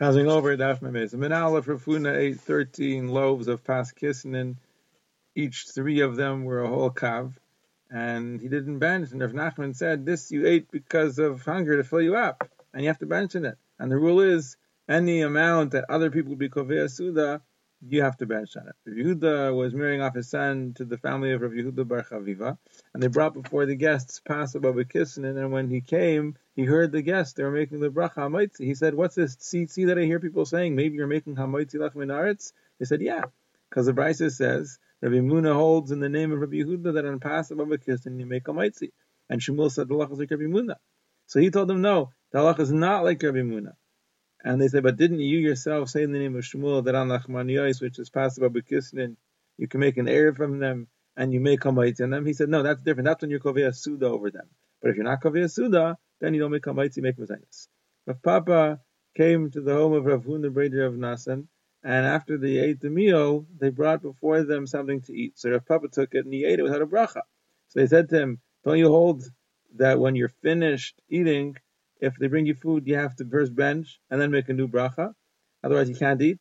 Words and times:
Passing 0.00 0.26
over 0.26 0.56
Daf 0.56 0.80
Memez. 0.80 1.14
Menala 1.14 1.64
Rav 1.64 1.84
Huna 1.84 2.16
ate 2.16 2.40
13 2.40 3.08
loaves 3.08 3.46
of 3.46 3.62
pas 3.62 3.92
kisnin. 3.92 4.56
Each 5.36 5.66
three 5.72 6.00
of 6.00 6.16
them 6.16 6.42
were 6.42 6.62
a 6.62 6.68
whole 6.68 6.90
kav. 6.90 7.34
And 7.92 8.40
he 8.40 8.48
didn't. 8.48 8.82
And 8.82 9.20
Rav 9.20 9.30
Nachman 9.30 9.76
said, 9.76 10.04
This 10.04 10.32
you 10.32 10.48
ate 10.48 10.68
because 10.72 11.20
of 11.20 11.42
hunger 11.42 11.76
to 11.76 11.84
fill 11.84 12.02
you 12.02 12.16
up. 12.16 12.50
And 12.72 12.82
you 12.82 12.88
have 12.88 12.98
to 12.98 13.06
mention 13.06 13.44
it. 13.44 13.56
And 13.78 13.90
the 13.90 13.96
rule 13.96 14.20
is 14.20 14.56
any 14.88 15.22
amount 15.22 15.70
that 15.72 15.84
other 15.88 16.10
people 16.10 16.30
would 16.30 16.40
be 16.40 16.48
kovea 16.48 16.90
suda, 16.90 17.40
you 17.88 18.02
have 18.02 18.16
to 18.18 18.26
on 18.56 18.68
it. 18.68 18.74
Rav 18.86 18.96
Yehuda 18.96 19.56
was 19.56 19.74
marrying 19.74 20.00
off 20.00 20.14
his 20.14 20.28
son 20.28 20.74
to 20.76 20.84
the 20.84 20.98
family 20.98 21.32
of 21.32 21.42
Rav 21.42 21.52
Yehuda 21.52 21.86
Bar 21.86 22.02
Chaviva, 22.02 22.56
and 22.92 23.02
they 23.02 23.08
brought 23.08 23.34
before 23.34 23.66
the 23.66 23.74
guests 23.74 24.20
pas 24.20 24.54
above 24.54 24.76
kisnin, 24.76 25.38
and 25.38 25.52
when 25.52 25.68
he 25.68 25.80
came, 25.80 26.36
he 26.56 26.64
heard 26.64 26.92
the 26.92 27.02
guests, 27.02 27.34
they 27.34 27.42
were 27.42 27.50
making 27.50 27.80
the 27.80 27.90
bracha 27.90 28.16
hamaitzi. 28.16 28.64
He 28.64 28.74
said, 28.74 28.94
what's 28.94 29.16
this 29.16 29.36
see 29.38 29.84
that 29.84 29.98
I 29.98 30.02
hear 30.02 30.20
people 30.20 30.46
saying? 30.46 30.74
Maybe 30.74 30.96
you're 30.96 31.06
making 31.06 31.36
hamaitzi 31.36 31.76
lach 31.76 31.94
minaretz? 31.94 32.52
They 32.78 32.86
said, 32.86 33.00
yeah, 33.02 33.24
because 33.68 33.86
the 33.86 33.92
Brisa 33.92 34.30
says, 34.30 34.78
Rabbi 35.02 35.16
Muna 35.16 35.54
holds 35.54 35.90
in 35.90 36.00
the 36.00 36.08
name 36.08 36.32
of 36.32 36.40
Rabbi 36.40 36.56
Yehuda 36.56 36.94
that 36.94 37.04
on 37.04 37.20
pas 37.20 37.50
above 37.50 37.68
kisnin 37.68 38.18
you 38.18 38.26
make 38.26 38.44
hamaitzi. 38.44 38.92
And 39.28 39.40
Shmuel 39.40 39.70
said, 39.70 39.88
the 39.88 39.94
halach 39.94 40.12
is 40.12 40.18
like 40.18 40.30
Rabbi 40.30 40.44
Muna. 40.44 40.76
So 41.26 41.40
he 41.40 41.50
told 41.50 41.68
them, 41.68 41.82
no, 41.82 42.10
the 42.30 42.38
halach 42.38 42.60
is 42.60 42.72
not 42.72 43.04
like 43.04 43.22
Rabbi 43.22 43.38
Muna. 43.38 43.72
And 44.44 44.60
they 44.60 44.68
said, 44.68 44.82
but 44.82 44.96
didn't 44.96 45.20
you 45.20 45.38
yourself 45.38 45.88
say 45.88 46.02
in 46.02 46.12
the 46.12 46.18
name 46.18 46.36
of 46.36 46.44
Shmuel 46.44 46.84
that 46.84 46.94
on 46.94 47.08
Lachmaniyos, 47.08 47.80
which 47.80 47.98
is 47.98 48.10
possible 48.10 48.50
Kisnin, 48.50 49.16
you 49.56 49.66
can 49.68 49.80
make 49.80 49.96
an 49.96 50.06
eruv 50.06 50.36
from 50.36 50.58
them 50.58 50.86
and 51.16 51.32
you 51.32 51.40
make 51.40 51.60
hamaitzi 51.60 52.02
on 52.02 52.10
them? 52.10 52.26
He 52.26 52.34
said, 52.34 52.50
no, 52.50 52.62
that's 52.62 52.82
different. 52.82 53.06
That's 53.06 53.22
when 53.22 53.30
you're 53.30 53.40
kovia 53.40 53.74
suda 53.74 54.06
over 54.06 54.30
them. 54.30 54.46
But 54.82 54.90
if 54.90 54.96
you're 54.96 55.04
not 55.04 55.22
kovia 55.22 55.50
suda, 55.50 55.96
then 56.20 56.34
you 56.34 56.40
don't 56.40 56.50
make 56.50 56.62
hamaitzi, 56.62 56.98
make 56.98 57.16
mezainis. 57.16 57.68
Rav 58.06 58.22
Papa 58.22 58.80
came 59.16 59.50
to 59.50 59.62
the 59.62 59.72
home 59.72 59.94
of 59.94 60.04
Rav 60.04 60.24
Huna 60.24 60.50
Breder 60.52 60.86
of 60.86 60.92
Nasan, 60.94 61.46
and 61.82 62.06
after 62.06 62.36
they 62.36 62.58
ate 62.58 62.80
the 62.80 62.90
meal, 62.90 63.46
they 63.58 63.70
brought 63.70 64.02
before 64.02 64.42
them 64.42 64.66
something 64.66 65.00
to 65.02 65.16
eat. 65.16 65.38
So 65.38 65.50
Rav 65.50 65.64
Papa 65.64 65.88
took 65.88 66.14
it 66.14 66.26
and 66.26 66.34
he 66.34 66.44
ate 66.44 66.58
it 66.58 66.62
without 66.62 66.82
a 66.82 66.86
bracha. 66.86 67.22
So 67.68 67.80
they 67.80 67.86
said 67.86 68.10
to 68.10 68.20
him, 68.20 68.40
don't 68.64 68.78
you 68.78 68.88
hold 68.88 69.24
that 69.76 69.98
when 69.98 70.16
you're 70.16 70.28
finished 70.28 71.00
eating, 71.08 71.56
if 72.04 72.16
they 72.16 72.28
bring 72.28 72.46
you 72.46 72.54
food, 72.54 72.86
you 72.86 72.96
have 72.96 73.16
to 73.16 73.24
first 73.24 73.54
bench 73.54 73.98
and 74.10 74.20
then 74.20 74.30
make 74.30 74.48
a 74.48 74.52
new 74.52 74.68
bracha. 74.68 75.12
Otherwise, 75.62 75.88
you 75.88 75.96
can't 75.96 76.20
eat. 76.20 76.40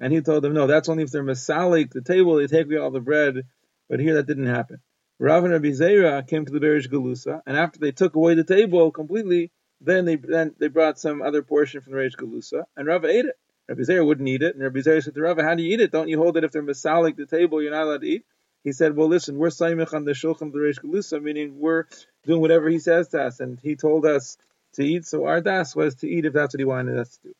And 0.00 0.12
he 0.12 0.20
told 0.20 0.42
them, 0.42 0.54
no, 0.54 0.66
that's 0.66 0.88
only 0.88 1.02
if 1.02 1.10
they're 1.10 1.22
masalik, 1.22 1.92
the 1.92 2.02
table, 2.02 2.36
they 2.36 2.46
take 2.46 2.66
away 2.66 2.78
all 2.78 2.90
the 2.90 3.00
bread. 3.00 3.42
But 3.88 4.00
here 4.00 4.14
that 4.14 4.26
didn't 4.26 4.46
happen. 4.46 4.78
Rav 5.18 5.44
and 5.44 5.52
Rabbi 5.52 5.68
Zera 5.68 6.26
came 6.26 6.44
to 6.44 6.52
the 6.52 6.58
Bei 6.58 6.66
Reish 6.66 6.88
Galusa, 6.88 7.42
and 7.46 7.56
after 7.56 7.78
they 7.78 7.92
took 7.92 8.16
away 8.16 8.34
the 8.34 8.42
table 8.42 8.90
completely, 8.90 9.52
then 9.80 10.04
they 10.04 10.16
then 10.16 10.54
they 10.58 10.68
brought 10.68 10.98
some 10.98 11.22
other 11.22 11.42
portion 11.42 11.80
from 11.80 11.92
the 11.92 11.98
Bei 11.98 12.06
Reish 12.06 12.16
Galusa, 12.16 12.64
and 12.76 12.88
Rav 12.88 13.04
ate 13.04 13.26
it. 13.26 13.36
Rabbi 13.68 13.82
Zera 13.82 14.04
wouldn't 14.04 14.28
eat 14.28 14.42
it, 14.42 14.54
and 14.54 14.64
Rabbi 14.64 14.80
Zera 14.80 15.02
said 15.02 15.14
to 15.14 15.20
Rav, 15.20 15.38
how 15.38 15.54
do 15.54 15.62
you 15.62 15.74
eat 15.74 15.80
it? 15.80 15.92
Don't 15.92 16.08
you 16.08 16.18
hold 16.18 16.36
it 16.36 16.44
if 16.44 16.50
they're 16.50 16.62
masalik, 16.62 17.16
the 17.16 17.26
table, 17.26 17.62
you're 17.62 17.70
not 17.70 17.84
allowed 17.84 18.00
to 18.00 18.08
eat? 18.08 18.24
He 18.64 18.72
said, 18.72 18.96
well, 18.96 19.08
listen, 19.08 19.38
we're 19.38 19.48
saimich 19.48 19.92
on 19.92 20.04
the 20.04 20.12
shulchan 20.12 20.48
of 20.48 20.52
the 20.52 20.58
Reish 20.58 20.80
Galusa, 20.80 21.22
meaning 21.22 21.60
we're 21.60 21.84
doing 22.24 22.40
whatever 22.40 22.68
he 22.68 22.80
says 22.80 23.08
to 23.08 23.22
us, 23.22 23.38
and 23.38 23.60
he 23.62 23.76
told 23.76 24.04
us 24.06 24.36
to 24.74 24.84
eat, 24.84 25.04
so 25.04 25.26
our 25.26 25.40
das 25.40 25.74
was 25.76 25.96
to 25.96 26.08
eat 26.08 26.24
if 26.24 26.32
that's 26.32 26.54
what 26.54 26.60
he 26.60 26.64
wanted 26.64 26.98
us 26.98 27.16
to 27.16 27.28
do. 27.28 27.34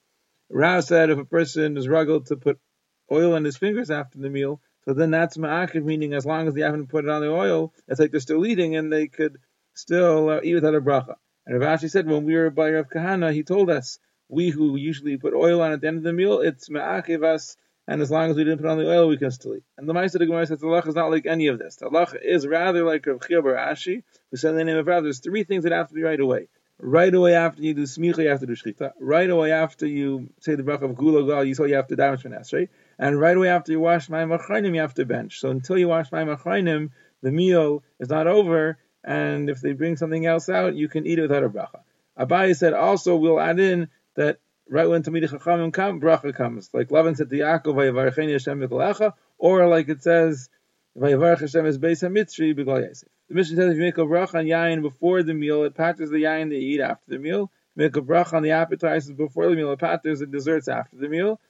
Rav 0.51 0.85
said 0.85 1.11
if 1.11 1.19
a 1.19 1.25
person 1.25 1.77
is 1.77 1.89
rugged 1.89 2.27
to 2.27 2.37
put 2.37 2.59
oil 3.11 3.35
on 3.35 3.45
his 3.45 3.57
fingers 3.57 3.91
after 3.91 4.19
the 4.19 4.29
meal, 4.29 4.61
so 4.85 4.95
then 4.95 5.11
that's 5.11 5.37
ma'akiv, 5.37 5.85
meaning 5.85 6.13
as 6.13 6.27
long 6.27 6.49
as 6.49 6.55
they 6.55 6.61
haven't 6.61 6.89
put 6.89 7.05
it 7.05 7.11
on 7.11 7.23
the 7.23 7.31
oil, 7.31 7.73
it's 7.89 8.01
like 8.01 8.11
they're 8.11 8.21
still 8.21 8.45
eating 8.45 8.77
and 8.77 8.93
they 8.93 9.07
could 9.07 9.39
still 9.75 10.29
uh, 10.29 10.41
eat 10.43 10.55
without 10.55 10.75
a 10.75 10.81
bracha. 10.81 11.17
And 11.47 11.59
Rav 11.59 11.81
Ashi 11.81 11.91
said 11.91 12.07
when 12.07 12.25
we 12.25 12.35
were 12.35 12.51
by 12.51 12.71
Rav 12.71 12.89
Kahana, 12.89 13.33
he 13.33 13.43
told 13.43 13.71
us, 13.71 13.99
we 14.29 14.51
who 14.51 14.77
usually 14.77 15.17
put 15.19 15.35
oil 15.35 15.61
on 15.61 15.73
at 15.73 15.81
the 15.81 15.89
end 15.89 15.99
of 15.99 16.03
the 16.03 16.13
meal, 16.13 16.41
it's 16.41 16.69
ma'akiv 16.69 17.25
us, 17.25 17.57
and 17.87 18.01
as 18.01 18.11
long 18.11 18.31
as 18.31 18.37
we 18.37 18.45
didn't 18.45 18.61
put 18.61 18.71
on 18.71 18.79
the 18.79 18.89
oil, 18.89 19.09
we 19.09 19.17
can 19.17 19.31
still 19.31 19.57
eat. 19.57 19.65
And 19.77 19.89
the 19.89 19.93
Maisa 19.93 20.19
the 20.19 20.27
Gemara 20.27 20.47
says 20.47 20.61
the 20.61 20.67
halacha 20.67 20.89
is 20.89 20.95
not 20.95 21.11
like 21.11 21.27
any 21.27 21.49
of 21.49 21.59
this. 21.59 21.77
The 21.77 21.87
halacha 21.87 22.19
is 22.23 22.47
rather 22.47 22.85
like 22.85 23.07
Rav 23.07 23.27
Chia 23.27 23.43
Ashi, 23.43 24.03
who 24.31 24.37
said 24.37 24.53
in 24.53 24.57
the 24.57 24.65
name 24.65 24.77
of 24.77 24.87
Rav, 24.87 25.03
there's 25.03 25.19
three 25.19 25.45
things 25.45 25.65
that 25.65 25.73
have 25.73 25.89
to 25.89 25.95
be 25.95 26.03
right 26.03 26.21
away. 26.21 26.49
Right 26.85 27.15
away 27.15 27.37
after 27.37 27.63
you 27.63 27.75
do 27.75 27.85
smicha, 27.85 28.25
you 28.25 28.29
have 28.31 28.41
to 28.41 28.47
do 28.47 28.57
shchita. 28.57 28.91
Right 28.99 29.31
away 29.31 29.53
after 29.53 29.87
you 29.87 30.31
say 30.41 30.57
the 30.57 30.65
bracha 30.65 30.83
of 30.83 30.97
gula 30.97 31.25
gal, 31.25 31.45
you 31.45 31.55
saw 31.55 31.63
you 31.63 31.77
have 31.77 31.87
to 31.87 31.97
daven 31.97 32.53
right? 32.53 32.69
And 32.99 33.21
right 33.21 33.37
away 33.37 33.51
after 33.51 33.71
you 33.71 33.79
wash 33.79 34.09
mayim 34.09 34.37
achreinim, 34.37 34.75
you 34.75 34.81
have 34.81 34.95
to 34.95 35.07
bench. 35.07 35.39
So 35.39 35.51
until 35.51 35.79
you 35.79 35.87
wash 35.87 36.11
mayim 36.11 36.37
achreinim, 36.37 36.91
the 37.23 37.31
meal 37.31 37.85
is 38.01 38.09
not 38.09 38.27
over. 38.27 38.79
And 39.05 39.49
if 39.49 39.61
they 39.61 39.75
bring 39.75 39.97
something 39.97 40.27
else 40.27 40.49
out, 40.49 40.75
you 40.75 40.89
can 40.89 41.07
eat 41.07 41.21
it 41.21 41.23
without 41.23 41.45
a 41.45 41.49
bracha. 41.49 41.83
Abaye 42.19 42.57
said 42.57 42.73
also 42.73 43.15
we'll 43.15 43.39
add 43.39 43.61
in 43.61 43.89
that 44.17 44.41
right 44.69 44.89
when 44.89 45.05
Talmid 45.05 45.23
Chachamim 45.31 45.73
come, 45.73 46.01
bracha 46.01 46.35
comes. 46.35 46.69
Like 46.75 46.89
Lavan 46.89 47.17
said 47.17 47.31
to 47.31 47.37
Yaakov, 47.37 49.13
or 49.39 49.69
like 49.69 49.89
it 49.89 50.03
says, 50.03 50.49
The 50.95 51.09
Mishnah 53.31 53.57
says 53.57 53.71
if 53.71 53.77
you 53.77 53.83
make 53.83 53.97
a 53.97 54.03
bracha 54.03 54.35
on 54.35 54.45
yain 54.45 54.83
before 54.83 55.23
the 55.23 55.33
meal, 55.33 55.65
it 55.65 55.75
patches 55.75 56.11
the 56.11 56.25
yain 56.25 56.51
that 56.51 56.57
you 56.57 56.75
eat 56.75 56.81
after 56.81 57.05
the 57.09 57.19
meal. 57.19 57.51
Make 57.75 57.97
a 57.97 58.03
bracha 58.03 58.35
on 58.35 58.43
the 58.43 58.51
appetizers 58.51 59.17
before 59.17 59.49
the 59.49 59.57
meal, 59.57 59.73
it 59.73 59.79
patches 59.79 60.21
the 60.21 60.27
desserts 60.27 60.69
after 60.69 60.97
the 60.97 61.09
meal. 61.09 61.41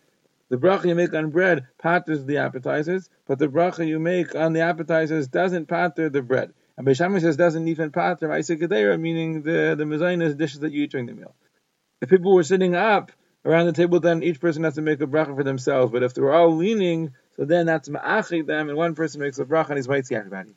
The 0.49 0.59
bracha 0.59 0.85
you 0.85 0.95
make 0.95 1.13
on 1.15 1.31
bread 1.31 1.67
patters 1.79 2.25
the 2.25 2.37
appetizers, 2.37 3.09
but 3.27 3.41
the 3.41 3.49
bracha 3.49 3.85
you 3.87 3.99
make 3.99 4.37
on 4.37 4.53
the 4.53 4.61
appetizers 4.61 5.27
doesn't 5.27 5.67
patter 5.67 6.09
the 6.09 6.23
bread. 6.23 6.53
And 6.77 6.87
Beis 6.87 6.99
Shammai 6.99 7.19
says 7.19 7.37
doesn't 7.37 7.67
even 7.67 7.91
patter 7.91 8.29
Ma'isa 8.29 9.01
meaning 9.01 9.43
the, 9.43 9.75
the 9.77 9.85
mezainas 9.85 10.37
dishes 10.37 10.61
that 10.61 10.73
you 10.73 10.85
eat 10.85 10.93
during 10.93 11.07
the 11.07 11.15
meal. 11.15 11.35
If 12.01 12.11
people 12.11 12.33
were 12.35 12.45
sitting 12.45 12.77
up 12.77 13.11
around 13.45 13.67
the 13.67 13.73
table, 13.73 13.99
then 13.99 14.23
each 14.23 14.41
person 14.41 14.63
has 14.65 14.75
to 14.75 14.83
make 14.83 15.01
a 15.01 15.07
bracha 15.07 15.35
for 15.35 15.43
themselves. 15.43 15.91
But 15.91 16.03
if 16.03 16.15
they're 16.15 16.33
all 16.33 16.55
leaning, 16.55 17.13
so 17.37 17.45
then 17.45 17.67
that's 17.67 17.89
ma'achik 17.89 18.47
them, 18.47 18.69
and 18.69 18.77
one 18.79 18.95
person 18.95 19.21
makes 19.21 19.39
a 19.39 19.45
bracha 19.45 19.71
and 19.71 19.79
he's 19.79 19.89
mighty 19.89 20.15
everybody. 20.15 20.55